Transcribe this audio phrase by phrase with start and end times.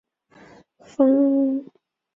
[0.79, 0.97] 丰
[1.61, 1.71] 坦盖兰。